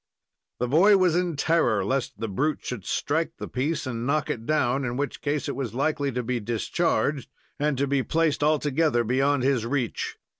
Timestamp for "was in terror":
0.97-1.85